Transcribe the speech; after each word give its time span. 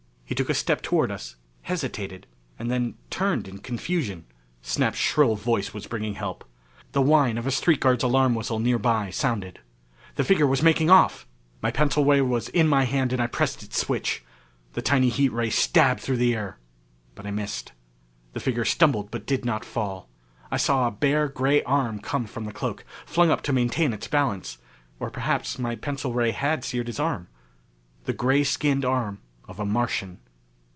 He 0.25 0.35
took 0.41 0.49
a 0.49 0.53
step 0.53 0.81
toward 0.81 1.11
us, 1.11 1.35
hesitated, 1.63 2.25
and 2.57 2.71
then 2.71 2.95
turned 3.09 3.49
in 3.49 3.57
confusion. 3.57 4.23
Snap's 4.61 4.97
shrill 4.97 5.35
voice 5.35 5.73
was 5.73 5.87
bringing 5.87 6.13
help. 6.13 6.45
The 6.93 7.01
whine 7.01 7.37
of 7.37 7.45
a 7.45 7.51
street 7.51 7.81
guard's 7.81 8.01
alarm 8.05 8.33
whistle 8.33 8.57
nearby 8.57 9.09
sounded. 9.09 9.59
The 10.15 10.23
figure 10.23 10.47
was 10.47 10.61
making 10.63 10.89
off! 10.89 11.27
My 11.61 11.69
pencil 11.69 12.05
ray 12.05 12.21
was 12.21 12.47
in 12.47 12.65
my 12.69 12.85
hand 12.85 13.11
and 13.11 13.21
I 13.21 13.27
pressed 13.27 13.61
its 13.61 13.77
switch. 13.77 14.23
The 14.71 14.81
tiny 14.81 15.09
heat 15.09 15.33
ray 15.33 15.49
stabbed 15.49 15.99
through 15.99 16.15
the 16.15 16.33
air, 16.33 16.57
but 17.13 17.27
I 17.27 17.31
missed. 17.31 17.73
The 18.31 18.39
figure 18.39 18.63
stumbled 18.63 19.11
but 19.11 19.25
did 19.25 19.43
not 19.43 19.65
fall. 19.65 20.07
I 20.49 20.55
saw 20.55 20.87
a 20.87 20.91
bare 20.91 21.27
gray 21.27 21.61
arm 21.63 21.99
come 21.99 22.25
from 22.25 22.45
the 22.45 22.53
cloak, 22.53 22.85
flung 23.05 23.29
up 23.29 23.41
to 23.41 23.51
maintain 23.53 23.91
its 23.91 24.07
balance. 24.07 24.59
Or 24.97 25.11
perhaps 25.11 25.59
my 25.59 25.75
pencil 25.75 26.13
ray 26.13 26.31
had 26.31 26.63
seared 26.63 26.87
his 26.87 27.01
arm. 27.01 27.27
The 28.05 28.13
gray 28.13 28.45
skinned 28.45 28.85
arm 28.85 29.19
of 29.47 29.59
a 29.59 29.65
Martian. 29.65 30.17